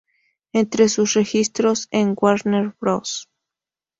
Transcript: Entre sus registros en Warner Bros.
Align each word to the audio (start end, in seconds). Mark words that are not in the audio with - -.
Entre 0.51 0.89
sus 0.89 1.13
registros 1.13 1.87
en 1.91 2.15
Warner 2.19 2.73
Bros. 2.81 3.29